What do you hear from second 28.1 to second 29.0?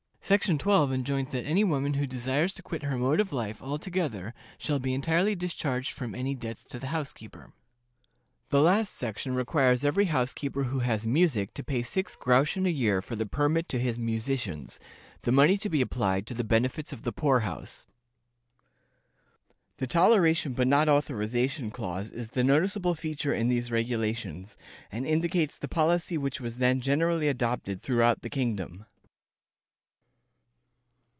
the kingdom.